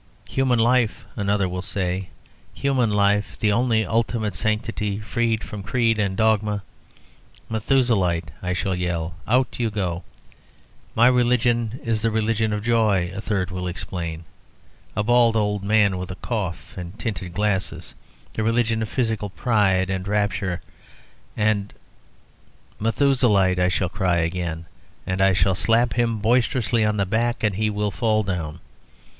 [0.29, 2.09] "Human Life," another will say,
[2.55, 6.63] "Human Life, the only ultimate sanctity, freed from creed and dogma...."
[7.51, 9.13] "Methuselahite!" I shall yell.
[9.27, 10.03] "Out you go!"
[10.95, 14.23] "My religion is the Religion of Joy," a third will explain
[14.95, 17.93] (a bald old man with a cough and tinted glasses),
[18.33, 20.63] "the Religion of Physical Pride and Rapture,
[21.37, 21.73] and
[22.79, 24.65] my...." "Methuselahite!" I shall cry again,
[25.05, 28.61] and I shall slap him boisterously on the back, and he will fall down.